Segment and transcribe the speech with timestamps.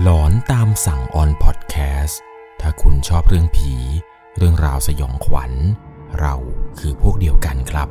[0.00, 2.20] หลอนตามสั่งออนพอดแคสต์
[2.60, 3.74] ถ้าคุณชอบเรื่องผี
[4.36, 5.52] เรื่องราวสยองขวัญ
[6.20, 6.34] เรา
[6.78, 7.88] คือพวกเดียวกันครับ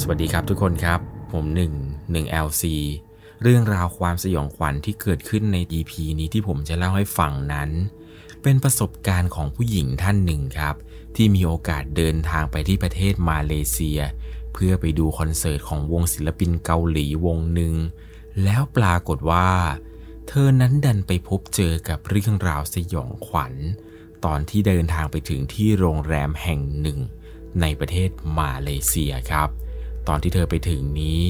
[0.00, 1.00] สวัสดีครับทุกคนครับ
[1.32, 1.44] ผม
[1.80, 2.64] 1 1 LC
[3.42, 7.70] เรื่องราวความสยองขวัญที่เกิดขึ้นใน EP นี้ที่ผมจะเล่าให้ฟังนั้น
[8.42, 10.74] เป็นประสบการณ์ของผู้หญิงท่านหนึ่งครับ
[11.16, 14.00] ที่มีโอกาสเดินทางไปที่ประเทศมาเลเซีย
[14.52, 17.74] เพื่อไปดูคอนเสิร์ตของวงศิลปินเกาหลีวงหนึ่ง
[18.44, 19.50] แล้วปรากฏว่า
[20.28, 23.54] เธอนั้นดันไปพบเจอกับเรื่องราวสยองขวัญ
[24.24, 26.98] ตอนที่เดินทางไปถึงที่โรงแรมแห่งหนึ่ง
[27.60, 29.48] ในประเทศมาเลเซียครับ
[30.08, 31.26] ตอนที่เธอไปถึงนี้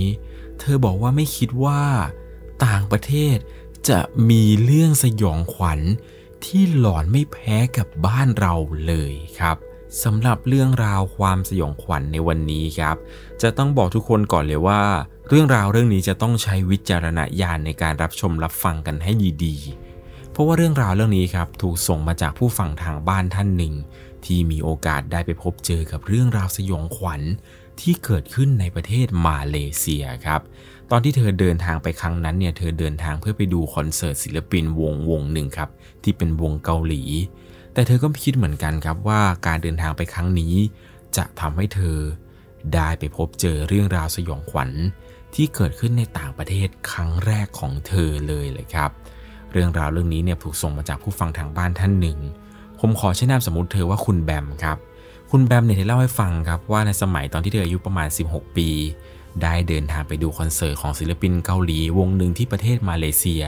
[0.61, 1.83] เธอบอกว่าไม่คิดว่า
[2.65, 3.37] ต่างประเทศ
[3.89, 4.01] จะ
[4.31, 5.81] มีเรื่องสยองขวัญ
[6.45, 8.55] ที่หลอนไม่แพ้กับบ้านเรา
[8.87, 9.57] เลยครับ
[10.05, 12.97] สำหรับเรื่องราวความสยองขวัญในวันนี้ครับ
[13.43, 14.83] จะต้องบอกทุกคนก่อนเลยว่า
[15.29, 19.13] เรื่องราวเรื่องนี้จะต้องใช้วิจารณญาณในการรับชมรับฟังกันให้
[19.45, 23.75] ดีๆ เพราะว่าเรื่องราวเรื่องนี้ครับถูกส่งมาจากผู้ฟังทางบ้านท่านหนึ่ง
[24.25, 27.23] ที่มีโอกาสได้ไปพบเจอกับเรื่องราวสยองขวัญ
[27.81, 30.41] ที่เกิดขึ้นในประเทศมาเลเซียครับ
[30.91, 35.71] ตอนที่เธอเดินทางไปครั้งนั้นเนี่ยเธอเดินทางเพื่อไปดูคอนเสิร์ตศิลปินวงวงหนึ่งครับ
[36.03, 37.03] ที่เป็นวงเกาหลี
[37.79, 40.55] แต่เธอก็ไม่คิดเหมือนกันครับว่าการเดินทางไปครั้งนี้
[41.17, 41.99] จะทำให้เธอ
[42.75, 44.71] ได้ไปพบเจอเรื่องราวสยองขวัญ
[45.35, 48.91] ที่เกิดขึ้นในต่างประเทศครั้งแรกของเธอเลยเลยครับ
[49.53, 52.19] เรื่องราวเรื่องนี้เนี่ยถูกส่งมาจากผู้ฟังทางบ้านท่านหนึ่ง
[52.81, 54.79] ผมขอใช้นามสมมุติเธอว่าคุณแบมครับ
[55.31, 58.69] คุณแบมเนี่ยได้เล่าให้ฟังครับว่าในสมัยตอนที่เธออายุประมาณ 16 ปี
[59.43, 63.45] ได้เดินทางไปดูคอนเสิร์ตของศิลปินเกาหลีวงหนึ่งที่ประเทศมาเลเซีย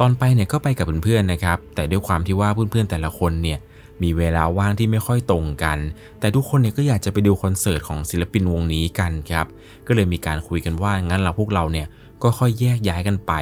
[0.00, 3.58] ตอนไปเนี่ยก็ไปกับเพื่อนๆนะครับ แต่ด้วยความที่ว่าเพื่อนๆแต่ละคนเนี่ย
[4.02, 5.78] มีเวลาว่างที่ไม่ค่อยตรงกัน
[6.20, 9.46] แต่ทุกคนเนี่ยก็อยากจะไปดูคอนเสิร์ตของศิลปินวงนี้กันครับ
[9.86, 11.86] ก็เลยมีการคุยกันว่างั้นเราพวกเราเนี่ย
[12.22, 13.32] ก็ค่อยแยกย้ายกันไป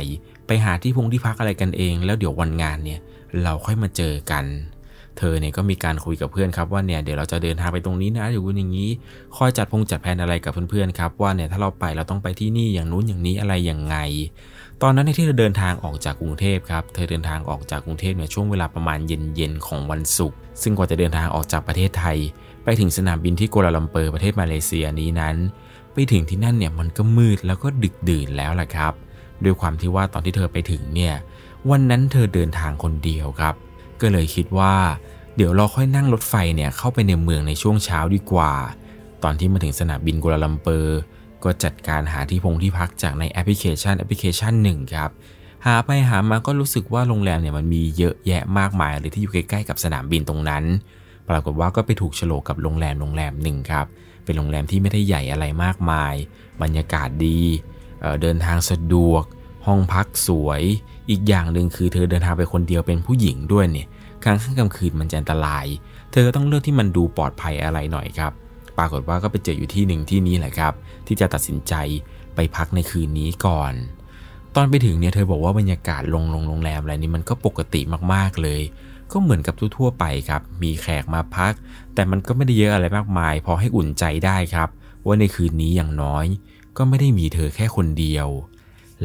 [0.46, 3.00] ไปหาที่พงที่พักอะไรกันเอง แล้วเดี๋ยววันงานเนี่ย
[3.42, 4.44] เราค่อยมาเจอกัน
[5.18, 8.90] เธอเนี่ยก็มีการคุยกับเพื่อนครับว่าเนี่ยเดี๋ยวเราจะเดินทางไปตรงนี้นะอยู่อย่างนี้
[9.36, 13.96] คอยจัดพงจัดแผนอะไรกับเพื่อนๆครับว่าเนี่ยถ้าเราไปเราต้องไปที่นี่อย่างนู้นอย่างนี้อะไรอย่างไง
[14.82, 22.18] ตอนนั้นในที่เธอเดินทางออกจากกรุงเทพครับ เธอเดินทางออกจากกรุงเทพเนี่ยช่วงเวลาประมาณเย็นๆของวันศุกร์ ซึ่งกว่าจะเดินทางออกจากประเทศไทย
[22.64, 25.36] ไปถึงสนามบินที่กัวลาลัมเปอร์ประเทศมาเลเซียนี้นั้น
[25.92, 28.92] ไปถึงที่นั่นเนี่ยมันก็มืดแล้วก็ดึกดื่นแล้วแหละครับ
[29.44, 31.14] ด้วยความที่ว่าตอนที่เธอไปถึงเนี่ย
[31.70, 33.54] วันนั้นเธอเดินทางคนเดียวครับ
[34.00, 34.74] ก็เลยคิดว่า
[35.36, 38.52] เดี๋ยวเราค่อยนั่งรถไฟเนี่ยเข้าไปในเมืองในช่วงเช้าดีกว่า
[39.22, 40.98] ตอนที่มาถึงสนามบินกัวลาลัมเปอร์
[41.44, 45.10] ก็จัดการหาที่พงที่พักจากในแอปพลิเคชันแอปพลิเคชันหนึ่งครับ
[45.66, 50.64] หาไปหามาก็รู้สึกว่าโรงแรมเนี่ยมันมีเยอะแยะมากมายเลยที่อยู่ใกล้ๆกับสนามบินตรงนั้น
[51.28, 53.86] ปรากฏว่าก็ไปถูกโฉลกกับโรงแรมโรงแรมหนึ่งครับ
[54.24, 56.14] เป็นโรงแรมที่ไม่ได้ใหญ่อะไรมากมาย
[56.62, 57.40] บรรยากาศดี
[58.00, 59.24] เดินทางสะดวก
[59.66, 60.62] ห้องพักสวย
[61.10, 63.86] อีกอย่างหนึ่งคือเธอเดินทางไปคนเดียวเป็นผู้หญิงด้วยเนี่ย
[64.24, 65.66] กลางค่ำกลางคืนมันจะอันตราย
[66.10, 68.32] เธอก็ต้องเลือกที่มันดูปลอดภัยอะไรหน่อยครับ
[68.78, 70.72] ปรากฏว่าก็ไปเจออยู่ที่หนึ่งที่นี้แหละครับ
[71.06, 71.74] ที่จะตัดสินใจ
[72.34, 73.72] ไปพักในคืนนี้ก่อน
[74.54, 77.80] ตอนไปถึงเนี่ยเธอบอกว่าบรรยากาศลงลงโรงแรมอะไรนี้มันก็ปกติ
[78.12, 78.62] มากๆเลย
[79.12, 81.52] ก็เหมือนกับทั่วๆไปครับ มีแขกมาพัก
[81.94, 84.68] แต่มันก็ไม่ได้เยอะอะไรมากมาย พอให้อุ่นใจได้ครับ
[85.06, 86.26] ว่าในคืนนี้อย่างน้อย
[86.76, 88.28] ก็ไม่ได้มีเธอแค่คนเดียว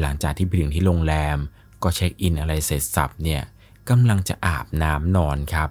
[0.00, 1.38] หลังจากที่ไปถึงที่โรงแรม
[1.82, 3.42] ก็เช็คอินอะไรเสร็จสับเนี่ย
[3.88, 5.68] กำลังจะอาบน้ำนอนครับ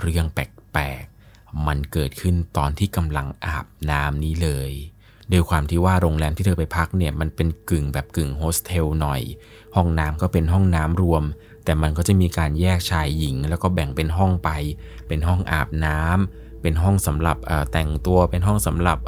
[0.00, 1.19] เรื่องแปลกๆ
[1.66, 4.72] มันเกิดขึ้นตอนที่กำลังอาบน้ำนี้เลย
[5.32, 9.20] ด้วยความที่ว่าโรงแรมที่เธอไปพักเนี่ยมันเป็นกึ่งแบบกึ่งโฮสเทลหน่อย
[9.76, 11.22] ห้องน้ำก็เป็นห้องน้ำรวม
[11.64, 14.50] แต่มันก็จะมีการแยกชายหญิง แล้วก็แบ่งเป็นห้องไป
[15.08, 17.36] เป็นห้องอาบน้ำเป็นห้องสำหรับ
[17.72, 18.98] แต่งตัวเป็นห้องสำหรับ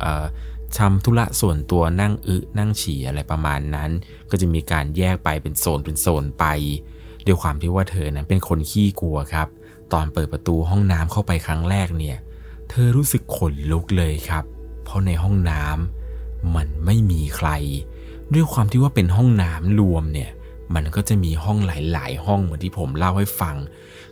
[0.79, 3.91] ทำธุระส่วนตัวนั่งอึนั่งฉี่อะไรประมาณนั้น
[4.31, 6.45] ก็จะมีการแยกไปเป็นโซนเป็นโซนไป
[7.27, 9.49] ด้วยความที่ว่าเธอนั้นเป็นคนขี้กลัวครับ
[9.93, 12.17] ตอนเปิดประตูห้องน้ำเข้าไปครั้งแรกเนี่ย
[12.75, 14.45] เธอรู้สึกขนลุกเลยครับ
[14.85, 17.51] เพราะในห้องน้ำมันไม่มีใคร
[18.35, 20.31] ด้วยความที่ว่าเป็นห้องน้ำรวมเนี่ย
[20.75, 23.57] มันก็จะมีห้องหลาย ๆ ห้องเหมือนที่ผมเล่าให้ฟัง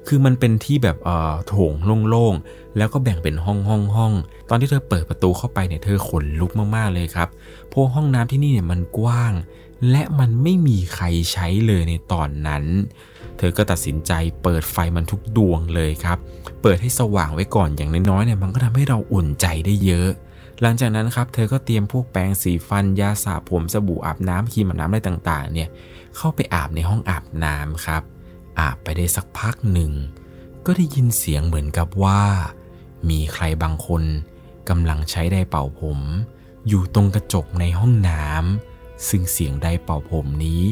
[0.06, 1.72] คือมันเป็นที่แบบเอ่อโถง
[2.08, 4.12] โล่งๆ แล้วก็แบ่งเป็นห้องห้องห้อง
[4.50, 7.28] ตอนที่เธอเปิดประตูเข้าไปเนี่ยเธอขนลุกมากๆเลยครับ
[7.68, 9.32] เพราะห้องน้ำที่นี่เนี่ยมันกว้าง
[9.90, 12.64] และมันไม่มีใครใช้เลยในตอนนั้น
[13.42, 16.18] เธอก็ตัดสินใจเปิดไฟมันทุกดวงเลยครับ
[16.62, 20.08] เปิดให้สว่างไว้ก่อนอย่างน้อยๆเนี่ยมันก็ทำให้เราอุ่นใจได้เยอะ
[20.60, 25.68] หลังจากนั้นครับเธอก็เตรียมพวกแปรงสีฟันยาสระผมสบู่อาบน้ำครีมอาบน้ำอะไรต่างๆ เนี่ย
[26.16, 28.02] เข้าไปอาบในห้องอาบน้ำครับ
[28.60, 29.92] อาบไปได้สักพักหนึ่ง
[30.66, 32.22] ก็ได้ยินเสียงเหมือนกับว่า
[33.10, 34.02] มีใครบางคน
[34.68, 35.98] กำลังใช้ไดเป่าผม
[36.68, 40.62] อยู่ตรงกระจกในห้องน้ำซึ่งเสียงไดเป่าผมนี้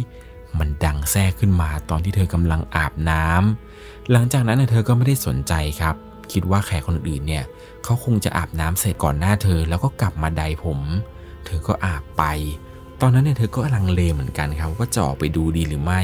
[0.60, 5.94] มันดังแทรกขึ้นมาตอนที่เธอกำลังอาบน้ำหลังจากนั้นเธอก็ไม่ได้สนใจครับ
[6.32, 7.44] คิดว่าแขกคนอื่นเนี่ย
[7.84, 10.80] เขาคงจะอาบน้ำเสร็จก่อนหน้าเธอ แล้วก็กลับมาไดผม
[11.46, 12.24] เธอก็อาบไป
[13.00, 16.00] ตอนนั้นเนี่ยเธอก็ลังเลเหมือนกันครับว่าจะออกไปดูดีหรือไม่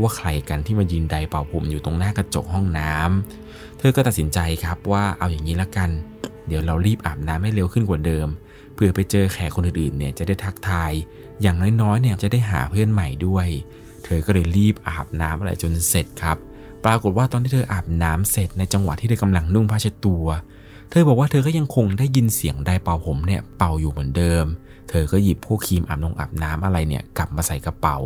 [0.00, 5.90] ว่าใครกันที่มายืนไดเป่าผมอยู่ตรงหน้ากระจกห้องน้ำเธอก็ตัดสินใจครับว่าเอาอย่างนี้ละกัน
[6.46, 8.28] เดี๋ยวเรารีบอาบน้ำให้เร็วขึ้นกว่าเดิม
[8.74, 10.92] เพื่อไปเจอแขกคนอื่นๆเนี่ยจะได้ทักทาย
[11.42, 13.46] อย่างน้อยๆเนี่ยจะได้หาเพื่อนใหม่ด้วย
[14.04, 16.36] เธอก็เลยรีบอาบน้ำอะไรจนเสร็จครับ
[16.84, 20.26] ปรากฏว่าตอนที่เธออาบน้ำเสร็จในจังหวะที่เธอกำลังนุ่งผ้าเช็ดตัว
[20.90, 24.44] เธอบอกว่าเธอก็ยังคงได้ยินเสียงไดเป่าผมเนี่ยเป่าอยู่เหมือนเดิม
[24.88, 27.98] เธอก็หยิบพวกครีมอาบนงอาบน้ำอะไรเนี่ยกลับมาใส่กระเป๋า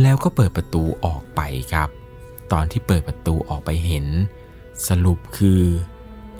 [0.00, 1.40] แล้วก็เปิดประตูออกไป
[1.72, 1.88] ครับ
[2.52, 4.06] ตอนที่เปิดประตูออกไปเห็น
[4.88, 5.62] สรุปคือ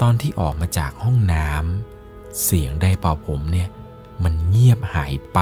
[0.01, 3.69] ตอนที่ออกมาจากห้องน้ำเสียงไดเป่าผมเนี่ย
[4.23, 5.41] มันเงียบหายไป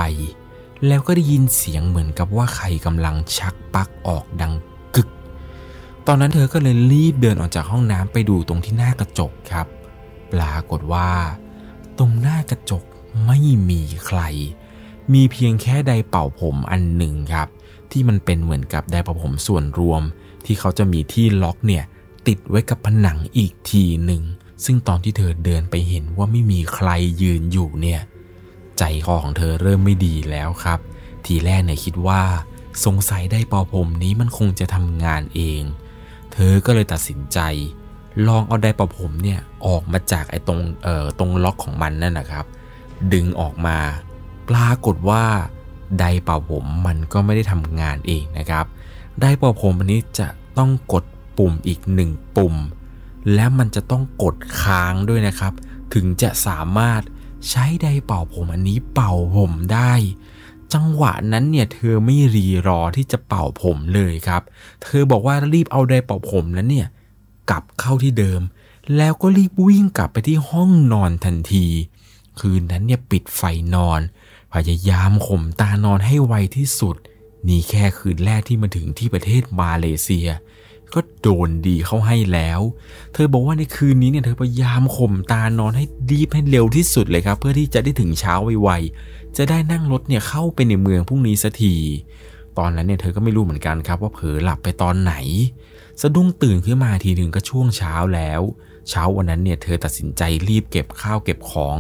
[0.87, 4.55] แล้วก็ได้ยินเสียงเหมือนกับว่าใครกำลังชักปลั๊กออกดัง
[4.95, 5.09] กึก
[6.07, 9.67] ตอนนั้นเธอก็เลยรีบเดินออกจากห้องน้ำไปดูตรงที่หน้ากระจกครับ
[10.33, 11.11] ปรากฏว่า
[11.99, 12.85] ตรงหน้ากระจก
[13.27, 13.39] ไม่
[13.69, 14.21] มีใคร
[15.13, 17.49] มีเพียงแค่ไดเป่าผมอันหนึ่งครับ
[17.93, 20.03] ที่มันเป็นเหมือนกับไดเป่าผมส่วนรวม
[20.45, 21.85] ที่เขาจะมีที่ล็อกเนี่ย
[22.27, 24.23] ติดไว้กับผนังอีกทีหนึ่ง
[24.65, 26.89] ซึ่งตอนที่เธอเดินไปเห็นว่าไม่มีใคร
[27.23, 28.01] ยืนอยู่เนี่ย
[28.79, 30.79] ใจคอของเธอเริ่มไม่ดีแล้วครับ
[31.27, 32.23] ทีแรกเนี่ยคิดว่า
[32.85, 35.63] สงสัยได้ปอผมนี้มันคงจะทำงานเอง
[36.33, 37.39] เธอก็เลยตัดสินใจ
[38.27, 42.45] ลองเอาไดเป่าผมเนี่ยออกมาจากไอ้ตรงเอ่อตรงล็อกของมันนั่นนะครับ
[43.13, 43.79] ดึงออกมา
[44.49, 45.25] ปรากฏว่า
[45.99, 48.67] ไดเป่าผมมันก็ไม่ได้ทำงานเองนะครับ
[49.21, 50.29] ไดเป่าผมอันนี้จะ
[50.59, 51.05] ต้องกด
[51.39, 52.55] ปุ่มอีกหนึ่งปุ่ม
[53.35, 55.53] และมันจะต้องกดค้างด้วยนะครับ
[55.95, 57.03] ถึงจะสามารถ
[57.51, 59.93] ใช้ไดเป่าผมอันนี้เป่าผมได้
[60.75, 64.43] จังหวะนั้นเนี่ยเธอไม่รีรอที่จะเป่าผมเลยครับ
[64.83, 66.89] เธอบอกว่ารีบเอาไดเป่าผมนั้นเนี่ย
[67.51, 68.41] กลับเข้าที่เดิม
[68.97, 71.67] แล้วก็รีบวิ่งกลับไปที่ห้องนอนทันที
[72.41, 73.43] คืนนั้นเนี่ยปิดไฟ
[73.75, 74.01] นอน
[74.53, 76.97] พยายามข่มตานอนให้ไวที่สุด
[77.49, 80.29] นี่แค่คืนแรกที่มาถึงที่ประเทศมาเลเซีย
[80.95, 82.61] ก็โดนดีเข้าให้แล้ว
[83.15, 91.75] เธอบอกว่าในคืนนี้เนี่ยเธอพยายามข่มตานอนให้ดีให้เร็วที่สุดเลยครับ เพื่อที่จะได้ถึงเช้าไวๆ จะได้นั่งรถเนี่ยเข้าไปในเมืองพรุ่งนี้สักที
[92.59, 95.15] ตอนนั้นเนี่ยเธอก็ไม่รู้เหมือนกันครับว่าเผลอหลับไปตอนไหน
[96.01, 98.41] สะดุ้งตื่นขึ้นมาทีหนึ่งก็ช่วงเช้าแล้ว
[98.89, 101.77] เช้าวันนั้นเนี่ยเธอตัดสินใจรีบเก็บข้าวเก็บของ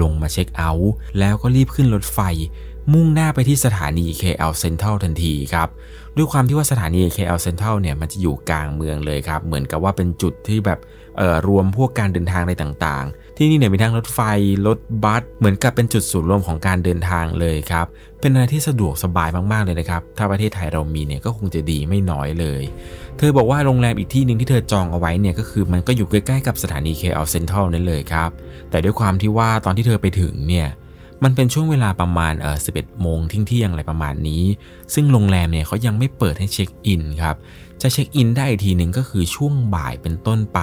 [0.00, 2.18] ลงมาเช็คเอาท์แล้วก็รีบขึ้นรถไฟ
[2.92, 5.68] มุ่งหน้าไปที่สถานี KL Central ทันทีครับ
[6.16, 10.78] ด้วยความที่ว่าสถานี KL Central เนี่ยมันจะอยู่กลางเมืองเลยครับ เหมือนกับว่าเป็นจุดที่แบบ
[11.18, 14.20] เอ่อรวมพวกการเดินทางอะไรต่างๆ ที่นี่เนี่ยมีทั้งรถไฟ
[14.66, 17.86] รถบัส เหมือนกับเป็นจุดศูนย์รวมของการเดินทางเลยครับ
[18.20, 22.62] เป็นอะไรที่สะดวกสบายมากๆเลยนะครับ ถ้าประเทศไทยเรามีเนี่ยก็คงจะดีไม่น้อยเลย
[23.18, 28.30] เธอบอกว่าโรงแรมอีกที่หนึ่งที่เธอจองเอาไว้เนี่ยก็คือมันก็อยู่ใกล้ๆกับสถานี KL Central นั่นเลยครับ
[28.70, 30.68] แต่ด้วยความที่ว่าตอนที่เธอไปถึงเนี่ย
[31.24, 34.44] มันเป็นช่วงเวลาประมาณเออ11โมงทิ้งเที่ยงอะไรประมาณนี้
[34.94, 37.36] ซึ่งโรงแรมเนี่ยเขายังไม่เปิดให้เช็คอินครับ
[37.82, 40.60] จะเช็คอินได้อีกทีหนึ่งก็คือช่วงบ่ายเป็นต้นไป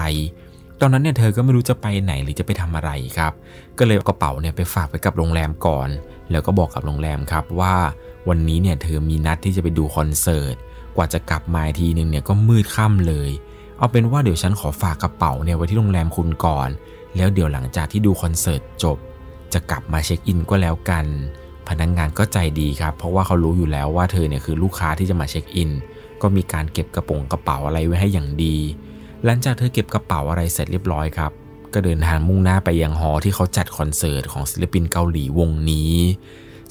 [0.80, 3.32] ตอนนั้นเนี่ยเธอก็ไม่รู้จะไปไหนหรือจะไปทำอะไรครับ
[3.78, 5.88] ก็เลยกระเป๋าเนี่ยไปฝากไว้กับโรงแรมก่อน
[6.30, 7.74] แล้วก็บอกกับโรงแรมครับว่า
[8.28, 10.56] วันนี้เนี่ยเธอมีนัดที่จะไปดูคอนเสิร์ต
[10.96, 13.30] กว่าจะกลับมาทีหนึ่งเนี่ยก็มืดค่ำเลย
[13.78, 16.68] เอาเป็นว่าเดี๋ยวฉันขอฝากกระเป๋าเนี่ยไว้ที่โรงแรมคุณก่อน
[17.16, 18.98] แล้วเดี๋ยวหลังจากที่ดูคอนเสิร์ตจบ
[19.54, 21.06] จะกลับมาเช็คอินก็แล้วกัน
[21.68, 25.70] พนักงงานก็ใจดีครับ เพราะว่าเขารู้อยู่แล้วว่าเธอเนี่ยคือลูกค้าที่จะมาเช็คอิน
[26.22, 28.56] ก็มีการเก็บกระป๋องกระเป๋าอะไรไว้ให้อย่างดี
[29.24, 31.32] หลังจากเธอเก็บกระเป๋าอะไรเสร็จเรียบร้อยครับ
[31.72, 35.94] ก็เดินทางมุ่งหน้าไปยังหอที่เขาจัดคอนเสิร์ตของศิลปินเกาหลีวงนี้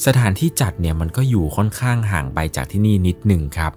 [0.06, 3.74] สถานที่จัดเนี่ยมันก็อยู่ค่อนข้างห่างไปจากที่นี่นิดหนึ่งครับ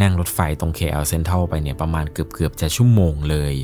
[0.00, 3.54] นั่งรถไฟตรง KL Sentral ไปเนี่ยประมาณเกือบๆจะชั่วโมงเลย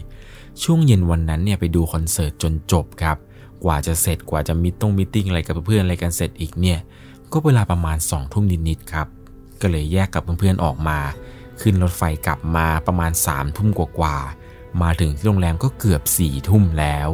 [0.63, 3.17] ช่วงเย็นวันนั้นเนี่ยไปดูคอนเสิร์ตจนจบครับ
[3.65, 6.79] กว่าจะเสร็จกว่าจะมีตงมีตติ้งอะไรกับเพื่อนอะไรกันเสร็จอีกเนี่ย
[7.33, 9.07] ก็เวลาประมาณ2องทุ่มนิดๆครับ
[9.61, 10.99] ก็เลยแยกกับเพื่อนๆออกมา
[11.61, 17.11] ขึ้นรถไฟกลับมาประมาณ3ามทุ่มกว่าๆมาถึงที่โรงแรมก็เกือบ4ี่ทุ่มแล้ว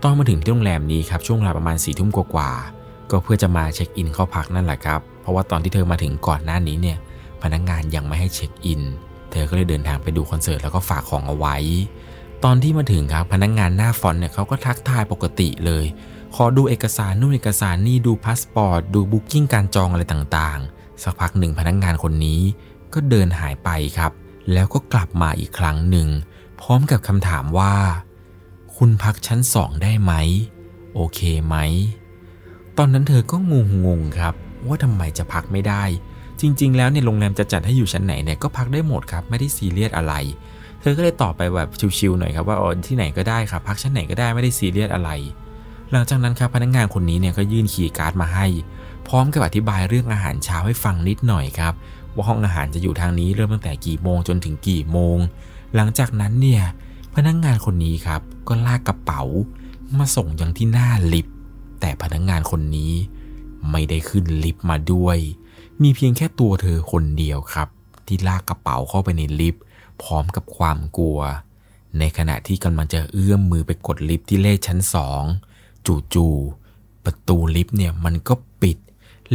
[0.00, 6.98] ตอนมาถึงที่โรงแรมนี้ครับช่วงเวลาประมาณ4ี่ทุ่มกว่าๆก็เพื่อจะมาเช็คอินเข้าพักนั่นแหละครับ เพราะว่าตอนที่เธอมาถึงก่อนหน้านี้เนี่ย
[7.42, 8.82] พนักงานยังไม่ให้เช็คอิน
[9.30, 11.56] เธอก็เลยเดินทางไปดูคอนเสิร์ตแล้วก็ฝากของเอาไว้
[12.44, 15.84] ตอนที่มาถึงครับพนักงานหน้า front เนี่ยเขาก็ทักทายปกติเลย
[16.34, 22.40] ขอดูเอกสารนู่นเอกสารนี่ดูพาสปอร์ตดู booking การจองอะไรต่างๆ สักพักหนึ่งพนักงานคนนี้
[22.94, 24.12] ก็เดินหายไปครับ
[24.52, 26.08] แล้วก็กลับมาอีกครั้งหนึ่ง
[26.60, 27.74] พร้อมกับคำถามว่า
[28.76, 30.12] คุณพักชั้นสองได้ไหม
[30.94, 31.56] โอเคไหม
[32.78, 34.34] ตอนนั้นเธอก็งงครับ
[34.66, 35.84] ว่าทำไมจะพักไม่ได้
[36.40, 40.14] จริง ๆ แล้วเนี่ยโรงแรมจะจัดให้อยู่ชั้นไหนเนี่ยก็พักได้หมดครับไม่ได้ซีเรียสอะไร
[40.84, 45.10] เธอก็เลยตอบไปแบบชิวๆหน่อยครับว่าอ๋อที่ไหนก็ได้ครับพักชั้นไหนก็ได้ไม่ได้ซีเรียสอะไร
[45.92, 48.46] หลังจากนั้นครับพนักงานคนนี้เนี่ยก็ยื่นคีย์การ์ดมาให้
[49.08, 51.74] พร้อมกับอธิบายเรื่องอาหารเช้าให้ฟังนิดหน่อยครับ
[52.14, 55.18] ว่าห้องอาหารจะอยู่ทางนี้เริ่มตั้งแต่กี่โมงจนถึงกี่โมง
[55.74, 56.62] หลังจากนั้นเนี่ย
[57.14, 59.22] พนักงงานคนนี้ครับก็ลากกระเป๋า
[59.98, 61.34] มาส่งยังที่หน้าลิฟต์
[61.80, 62.92] แต่พนักงงานคนนี้
[63.70, 65.18] ไม่ได้ขึ้นลิฟต์มาด้วย
[65.82, 67.68] มีเพียงแค่ตัวเธอคนเดียวครับ
[68.06, 69.62] ที่ลากกระเป๋าเข้าไปในลิฟต์
[70.02, 71.20] พร้อมกับความกลัว
[71.98, 75.22] ในขณะที่กำลังจะเอื้อมมือไปกดลิฟต์ที่เลขชั้นสอง
[76.14, 78.78] จู่ๆประตูลิฟต์เนี่ยมันก็ปิด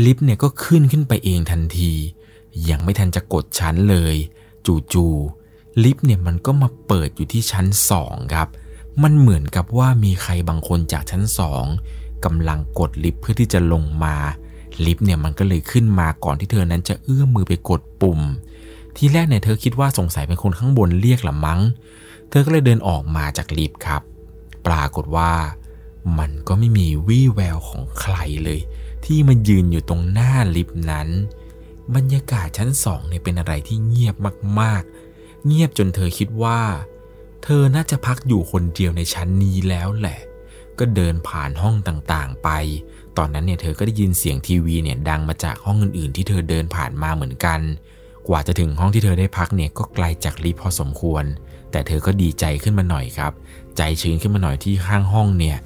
[0.06, 1.94] ลิฟต์เนี่ยก็ขึ้นขึ้นไปเองทันที
[2.70, 4.16] ยังไม่ทันจะกดชั้นเลย
[4.94, 8.48] จู่ๆลิฟต์เนี่ยมันก็มาเปิดอยู่ที่ชั้นสองครับ
[9.04, 11.66] มันเหมือนกับว่ามีใครบางคนจากชั้นสอง
[12.26, 14.16] กำลังกดลิฟต์เพื่อที่จะลงมา
[14.86, 18.20] ลิฟต์เนี่ยมันก็เลยขึ้นมาก่อนที่เธอนั้นจะเอื้อมมือไปกดปุ่ม
[18.98, 21.62] ทีแรกเนี่ยเธอคิดว่าสงสัยเป็นคนข้างบนเรียกละมั้ง
[22.30, 24.02] เธอก็เลยเดินออกมาจากลิฟต์ครับ
[24.68, 25.34] ปรากฏว่า
[26.20, 28.60] มันก็ไม่มีวี่แววของใครเลย
[29.06, 31.10] ที่มายืนอยู่ตรงหน้าลิฟต์นั้น
[31.96, 34.16] บรรยากาศชั้นสองเนี่ยเป็นอะไรที่เงียบ
[34.60, 36.60] มากๆ เงียบจนเธอคิดว่า
[37.44, 40.20] เธอน่าจะพักอยู่คนเดียวในชั้นนี้แล้วแหละ
[40.80, 42.50] ก็เดินผ่านห้องต่างๆ ไป
[43.18, 47.60] ตอนนั้นเนี่ยเธอก็ได้ยินเสียงทีวีเนี่ยดังมาจากห้องอื่นๆ ที่เธอเดินผ่านมาเหมือนกัน
[48.30, 51.24] กว่าจะถึงห้องที่เธอได้พักเนี่ยก็ไกลจากลิฟต์พอสมควร
[51.72, 53.32] แต่เธอก็ดีใจขึ้นมาหน่อยครับ
[53.78, 55.58] ใจชื้นขึ้นมาหน่อยที่ข้างห้องเนี่ย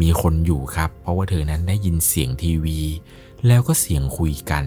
[0.00, 2.80] มีคนอยู่ครับ เพราะว่าเธอนั้นได้ยินเสียงทีวี
[3.46, 4.64] แล้วก็เสียงคุยกัน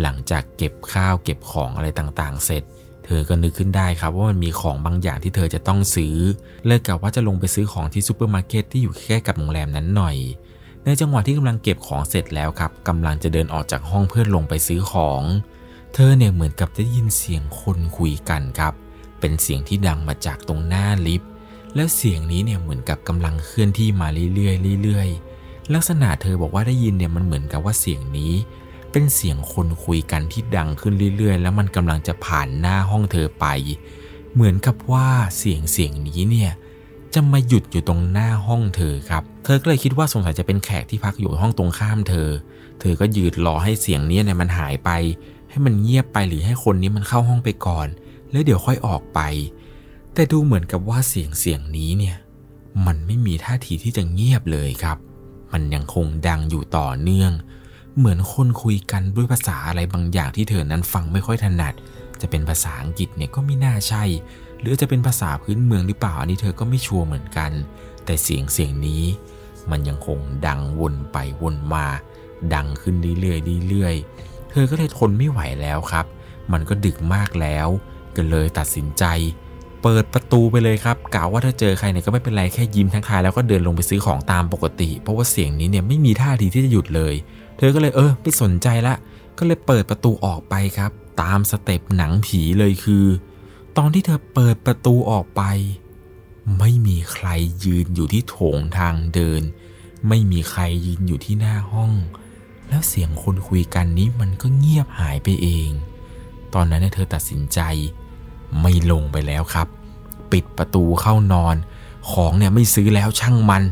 [0.00, 2.62] หลังจากเก็บข้าวเก็บของอะไรต่างๆ เสร็จ
[3.06, 6.14] เธอก็นึกขึ้นได้ครับ ว่ามันมีของบางอย่างที่เธอจะต้องซื้อ
[6.66, 10.16] เลิกกับว่าจะลงไปซื้อของที่ซูเปอร์มาร์เก็ตที่อยู่ใกล้กับโรงแรมนั้นหน่อย
[10.84, 15.22] ในจังหวะที่กำลังเก็บของเสร็จแล้วครับกำลังจะเดินออกจากห้องเพื่อลงไปซื้อของ
[15.94, 18.74] เธอเนี่ยเหมือนกับจะยินเสียงคนคุยกันครับ
[19.20, 21.30] เป็นเสียงที่ดังมาจากตรงหน้าลิฟต์
[21.74, 28.32] แล้วเสียงนี้เนี่ยเหมือนกับกำลังเคลื่อนที่มาเรื่อยๆเรื่อยๆ ลักษณะเธอบอกว่าได้ยินเนี่ยมันเหมือนกับว่าเสียงนี้
[28.92, 33.46] เป็นเสียงคนคุยกันที่ดังขึ้นเรื่อยๆ แล้วมันกำลังจะผ่านหน้าห้องเธอไป
[34.34, 35.08] เหมือนกับว่า
[35.38, 36.52] เสียงเสียงนี้เนี่ย
[37.14, 42.28] จะมาหยุดอยู่ตรงหน้าห้องเธอครับ เธอก็เลยคิดว่าสงสัยจะเป็นแขกที่พักอยู่ห้องตรงข้ามเธอ
[42.80, 44.90] เธอก็ยืดรอให้เสียงนี้เนี่ยมันหายไป
[45.52, 47.88] ให้มันเงียบไปหรือให้คนนี้มันเข้าห้องไปก่อน
[48.30, 49.20] แล้วเดี๋ยวค่อยออกไป
[50.14, 52.16] แต่ดูเหมือนกับว่าเสียงเสียงนี้เนี่ย
[52.86, 54.98] มันไม่มีท่าทีที่จะเงียบเลยครับ
[55.52, 57.32] มันยังคงดังอยู่ต่อเนื่อง
[57.96, 61.74] เหมือนคนคุยกันด้วยภาษาอะไรบางอย่างที่เธอนั้นฟังไม่ค่อยถนัด
[62.20, 64.04] จะเป็นภาษาอังกฤษเนี่ยก็ไม่น่าใช่
[64.60, 67.50] หรือจะเป็นภาษาพื้นเมืองหรือเปล่าอันนี้เธอก็ไม่ชัวร์เหมือนกัน
[68.04, 69.02] แต่เสียงเสียงนี้
[69.70, 71.86] มันยังคงดังวนไปวนมา
[72.54, 76.06] ดังขึ้นเรื่อยๆเรื่อยๆ เธอก็เลยทนไม่ไหวแล้วครับ
[76.52, 77.68] มันก็ดึกมากแล้ว
[78.16, 79.04] ก็เลยตัดสินใจ
[79.82, 87.14] เปิดประตูไปเลยครับกล่าวว่าถ้าเจอใครเนี่ยก็ไม่เป็นไรแค่ยิ้มทักทายแล้วก็เดินลงไปซื้อของตามปกติ เพราะว่าเสียงนี้เนี่ยไม่มีท่าทีที่จะหยุดเลย
[87.58, 88.94] เธอก็เลยเออไม่สนใจละ
[89.38, 90.90] ก็เลยเปิดประตูออกไปครับ
[91.22, 93.06] ตามสเต็ปหนังผีเลยคือ
[93.78, 95.42] ตอนที่เธอเปิดประตูออกไป
[96.58, 97.28] ไม่มีใคร
[97.64, 99.42] ยืนอยู่ที่โถงทางเดิน
[100.08, 101.92] ไม่มีใครยืนอยู่ที่หน้าห้อง
[102.72, 105.70] แล้วเสียงคนคุยกันนี้มันก็เงียบหายไปเอง
[106.54, 107.60] ตอนนั้นเธอตัดสินใจ
[108.60, 109.66] ไม่ลงไปแล้วครับ
[110.32, 111.56] ปิดประตูเข้านอน
[112.12, 113.62] ของเนี่ยไม่ซื้อแล้วช่างมัน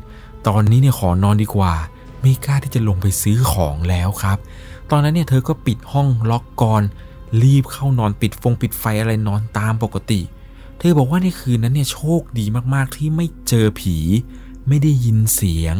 [0.48, 1.74] ตอนนี้เนี่ยขอนอนดีกว่า
[2.20, 4.38] ไม่กล้าที่จะลงไปซื้อของแล้วครับ
[4.90, 6.82] ตอนนั้นเนี่ยเธอก็ปิดห้องล็อกกอน
[7.42, 10.20] รีบเข้านอนปิดฟงปิดไฟอะไรนอนตามปกติ
[10.78, 13.96] เธอบอกว่าในคืนนั้นเนี่ยโชคดีมากๆที่ไม่เจอผี
[14.68, 15.76] ไม่ได้ยินเสียง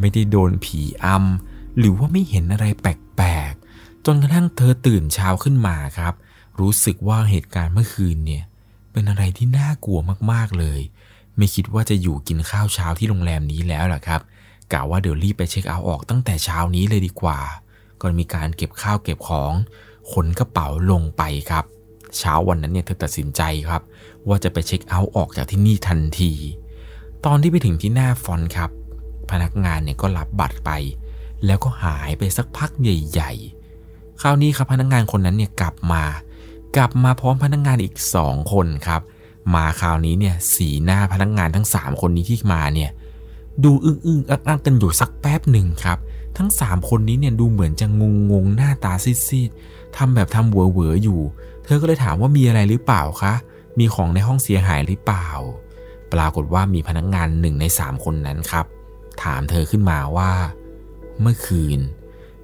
[0.00, 6.14] ไม่ได้โดนผีอำ หรือว่าไม่เห็นอะไรแปลกๆ จนกระทั่งเธอตื่นเช้าขึ้นมาครับ
[6.60, 8.44] รู้สึกว่าเหตุการณ์เมื่อคืนเนี่ย
[8.92, 9.98] เป็นอะไรที่น่ากลัว
[10.32, 10.80] มากๆเลย
[11.36, 14.20] ไม่คิดว่าจะอยู่กินข้าวเช้าที่โรงแรมนี้แล้วล่ะครับ
[14.72, 17.40] กะว่าเดี๋ยวรีบไปเช็คเอาท์ออกตั้งแต่เช้านี้เลยดีกว่า
[18.00, 19.52] ก่อนมีการเก็บข้าวเก็บของ
[20.12, 21.64] ขนกระเป๋าลงไปครับ
[22.18, 23.82] เช้าวันนั้นเนี่ยเธอตัดสินใจครับ
[24.28, 26.32] ว่าจะไปเช็คเอาท์ออกจากที่นี่ทันที
[27.24, 28.70] ตอนที่ไปถึงที่หน้าฟอนครับ
[29.30, 30.70] พนักงานเนี่ยก็รับบัตรไป
[31.46, 36.02] แล้วก็หายไปสักพักใหญ่ๆ คราวนี้ครับพนักงานคนนั้นเนี่ยกลับมา
[36.76, 39.02] กลับมาพร้อมพนักงานอีกสองคนครับ
[39.54, 42.90] มาคราวนี้เนี่ยสีหน้าพนักงานทั้ง 3 คนนี้ที่มาเนี่ย
[43.64, 45.98] ดูอึ้งอึ้งอักอักกันอยู่สักแป๊บหนึ่งครับ
[46.38, 51.20] ทั้งสามคนนี้เนี่ยดูเหมือนจะงงงงหน้าตาซีดๆทำแบบทำเวอเวออยู่
[51.64, 53.34] เธอก็เลยถามว่ามีอะไรหรือเปล่าคะ
[53.78, 55.28] มีของในห้องเสียหายหรือเปล่า
[56.12, 58.66] ปรากฏว่ามีพนักงงานหนึ่งในสามคนนั้นครับ
[59.22, 60.32] ถามเธอขึ้นมาว่า
[61.20, 61.80] เมื่อคืน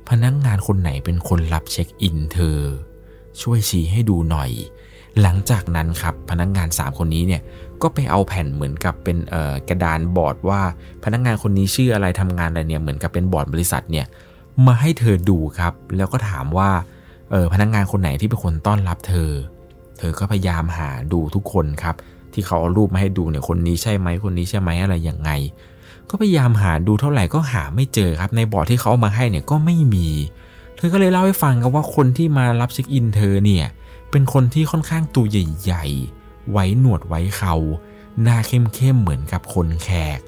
[0.09, 2.59] พนักงงานคนไหนเป็นคนรับเช็คอินเธอ
[3.43, 4.50] ช่วยชี้ให้ดูหน่อย
[5.21, 7.43] หลังจากนั้นครับพนักงงาน 3 คนนี้เนี่ย
[7.83, 9.17] ก็ไปเอาแผ่นเหมือนกับเป็น
[9.69, 10.61] กระดานบอร์ดว่า
[11.05, 14.07] พนักงานคนนี้ชื่ออะไรทำงานอะไรเนี่ยเหมือนกับเป็นบอร์ดบริษัทเนี่ย
[14.67, 16.71] มาให้เธอดูครับ แล้วก็ถามว่า
[17.31, 19.31] เออพนักงานคนไหนที่เป็นคนต้อนรับเธอ
[19.99, 21.95] เธอก็พยายามหาดูทุกคนครับ
[22.33, 25.31] ที่เขาเอารูปมาให้ดูเนี่ยคนนี้ใช่ไหมคนนี้ใช่ไหมอะไรยังไง
[26.11, 30.09] ก็พยายามหาดูเท่าไหร่ก็หาไม่เจอครับ ในบอร์ดที่เขาเอามาให้เนี่ยก็ไม่มี
[30.76, 33.67] เธอก็เลยเล่าให้ฟังครับว่าคนที่มารับเช็คอินเธอเนี่ย
[34.11, 37.55] เป็นคนที่ค่อนข้างตัวใหญ่ๆ ไว้หนวดไว้เขา
[38.23, 39.88] หน้าเข้มๆ เหมือนกับคนแข
[40.19, 40.21] ก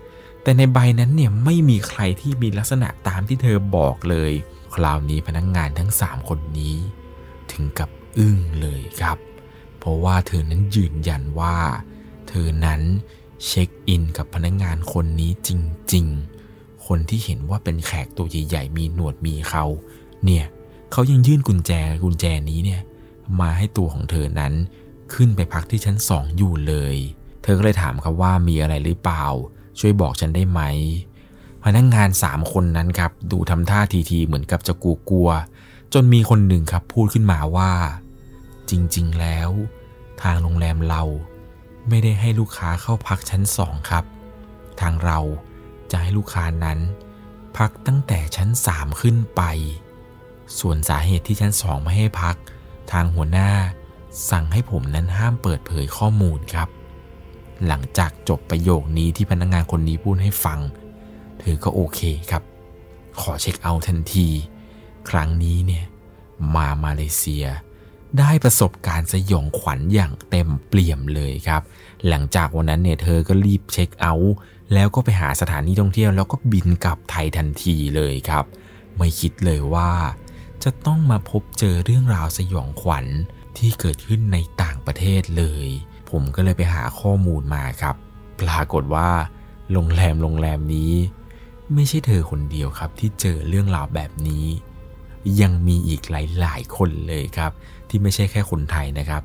[0.43, 4.33] แต่ในใบนั้นเนี่ยไม่มีใครที่มีลักษณะตามที่เธอบอกเลย
[4.75, 6.77] คราวนี้พนักงงานทั้ง 3 คนนี้
[7.53, 9.19] ถึงกับอึ้งเลยครับ
[9.79, 11.57] เพราะว่าเธอนั้นยืนยันว่า
[12.29, 12.83] เธอนั้น
[13.47, 15.51] เช็คอินกับพนักงงานคนนี้จ
[15.93, 16.07] ริง
[16.47, 19.65] ๆ คนที่เห็นว่าเป็นแขกตัวใหญ่ๆ มีหนวดมีเขา
[20.25, 20.45] เนี่ย
[20.93, 21.73] เขายังยื่นกุญแจ
[22.05, 22.83] กุญแจนี้เนี่ย
[23.41, 24.53] มาให้ตัวของเธอนั้น
[25.13, 26.97] ขึ้นไปพักที่ชั้นสองอยู่เลย
[27.43, 29.25] เธอก็เลยถามครับว่ามีอะไรหรือเปล่า
[29.79, 30.61] ช่วยบอกฉันได้ไหม
[31.65, 35.31] พนักงงานสามคนนั้นครับ ดูทำท่าทีทีเหมือนกับจะกลัวกลัว
[35.95, 37.71] จนมีคนหนึ่งครับพูดขึ้นมาว่า
[38.71, 39.51] จริง ๆ แล้ว
[40.23, 41.03] ทางโรงแรมเรา
[41.89, 44.05] ไม่ได้ให้ลูกค้าเข้าพักชั้นสองครับ
[44.81, 45.19] ทางเรา
[45.91, 46.79] จะให้ลูกค้านั้น
[47.57, 49.43] พักตั้งแต่ชั้นสามขึ้นไป
[50.59, 52.37] ส่วนสาเหตุที่ชั้นสองไม่ให้พัก
[52.93, 53.51] ทางหัวหน้า
[54.31, 56.69] สั่งให้ผมนั้นห้ามเปิดเผยข้อมูลครับ
[57.67, 60.61] หลังจากจบประโยคนี้ที่พนักงงานคนนี้พูดให้ฟัง
[61.39, 62.43] เธอก็โอเคครับ
[63.21, 64.29] ขอเช็คเอาทันที
[65.11, 65.85] ครั้งนี้เนี่ย
[66.55, 67.47] มามาเลเซีย
[68.19, 71.63] ได้ประสบการณ์สยองขวัญอย่างเต็มเปี่ยมเลยครับ
[72.09, 74.35] หลังจากวันนั้นเนี่ยเธอก็รีบเช็คเอาท์
[74.75, 78.45] แล้วก็ไปหาสถานที่ท่องเที่ยวแล้วก็บินกลับไทยทันทีเลยครับ
[78.97, 79.91] ไม่คิดเลยว่า
[80.65, 83.07] จะต้องมาพบเจอเรื่องราวสยองขวัญ
[83.59, 85.67] ที่เกิดขึ้นในต่างประเทศเลย
[86.11, 87.97] ผมก็เลยไปหาข้อมูลมาครับ
[88.41, 89.11] ปรากฏว่า
[89.73, 90.93] โรงแรมโรงแรมนี้
[91.75, 94.47] ไม่ใช่เธอคนเดียวครับที่เจอเรื่องราวแบบนี้
[95.41, 97.53] ยังมีอีกหลายๆคนเลยครับ
[97.93, 99.23] ที่ไม่ใช่แค่คนไทยนะครับ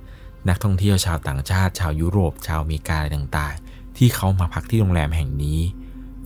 [0.50, 5.60] นักท่องเที่ยวชาวต่างชาติ ชาวยุโรป ชาวอเมริกาต่างๆ ที่เขามาพักที่โรงแรมแห่งนี้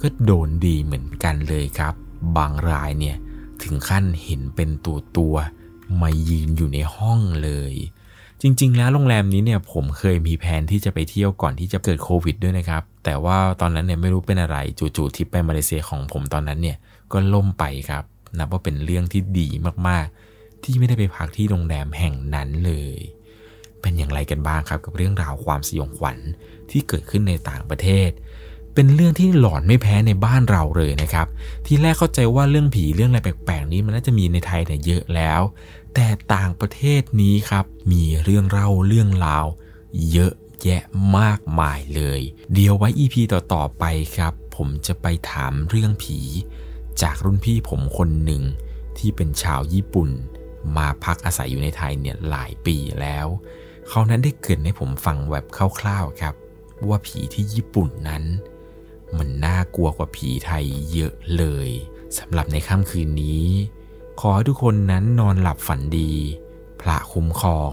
[0.01, 1.93] ก็โดนดีเหมือนกันเลยครับ
[2.37, 3.17] บางรายเนี่ย
[3.63, 5.35] ถึงขั้นเห็นเป็นตัวตัว
[6.01, 7.73] มายืนอยู่ในห้องเลย
[8.41, 16.77] จริง ๆ แล้วโรงแรมนี้เนี่ยผมเคยมีแผนที่จะไปเที่ยวก่อนที่จะเกิดโควิดด้วยนะครับ แต่ว่าตอนนั้นเนี่ยไม่รู้เป็นอะไรจู่ๆทริปไปมาเลเซียของผมตอนนั้นเนี่ย
[17.11, 18.03] ก็ล่มไปครับ
[18.37, 19.47] นับว่าเป็นเรื่องที่ดี
[19.87, 20.30] มากๆ
[20.63, 22.97] ที่ไม่ได้ไปพักที่โรงแรมแห่งนั้นเลย
[23.81, 26.17] เป็นอย่างไรกันบ้างครับกับเรื่องราวความสยองขวัญ
[26.71, 28.09] ที่เกิดขึ้นในต่างประเทศ
[28.73, 31.27] เป็นเรื่องที่หลอนไม่แพ้ในบ้านเราเลยนะครับ
[31.65, 35.41] ที่แรกเข้าใจว่าเรื่องผีเรื่องอะไรแปลกๆนี้มันน่าจะมีในไทยเนี่ยเยอะแล้ว
[35.93, 39.45] แต่ต่างประเทศนี้ครับมีเรื่องเล่าเรื่องราว
[40.11, 40.83] เยอะแยะ
[41.17, 42.21] มากมายเลย
[42.53, 43.83] เดี๋ยวไว้ EP ต่อๆไป
[44.17, 46.19] ครับ ผมจะไปถามเรื่องผี
[47.01, 48.43] จากรุ่นพี่ผมคนหนึ่ง
[48.97, 50.09] ที่เป็นชาวญี่ปุ่น
[50.77, 53.27] มาพักอาศัยอยู่ในไทยเนี่ยหลายปีแล้ว
[53.89, 55.45] เขานั้นได้เกิดให้ผมฟังแบบ
[55.79, 56.35] คร่าวๆครับ
[56.89, 58.23] ว่าผีที่ญี่ปุ่นนั้น
[59.17, 61.69] มันน่ากลัวกว่าผีไทยเยอะเลย
[62.17, 63.45] สำหรับในค่ำคืนนี้
[64.19, 66.13] ขอให้ทุกคนนั้นนอนหลับฝันดี
[66.81, 67.71] พระคุ้มครอง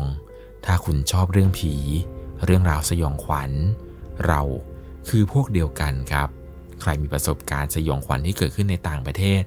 [0.65, 1.75] ถ้าคุณชอบเรื่องผี
[2.45, 3.51] เรื่องราวสยองขวัญ
[4.27, 4.41] เรา
[5.09, 6.29] คือพวกเดียวกันครับ
[6.81, 9.43] ใครมีประสบการณ์สยองขวัญที่เกิดขึ้นในต่างประเทศ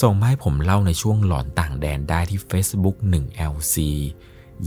[0.00, 3.76] ส่งมาให้ผมเล่าในช่วงหลอนต่างแดนได้ที่ Facebook 1LC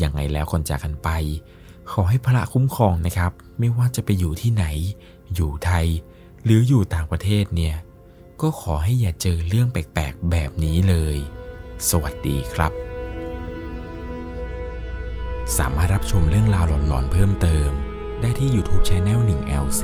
[0.01, 1.09] ยังไงแล้วคนจากกันไป
[1.91, 4.65] ขอให้พระคุ้มครองนะครับ ไม่ว่าจะไปอยู่ที่ไหน
[5.35, 5.87] อยู่ไทย
[6.43, 7.75] หรืออยู่ต่างประเทศเนี่ย
[8.41, 11.17] ก็ขอให้อย่าเจอเรื่องแปลกๆแบบนี้เลย
[11.89, 12.71] สวัสดีครับ
[15.57, 17.69] สามารถรับชมเรื่องราวหลอนๆเพิ่มเติม
[18.21, 19.83] ได้ที่ YouTube Channel 1 LC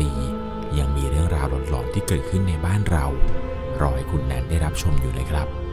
[0.77, 3.05] ยังมีเรื่องราวหลอนๆที่เกิดขึ้นในบ้านเรา
[3.81, 5.64] รอให้คุณแนนได้รับชมอยู่เลยครับ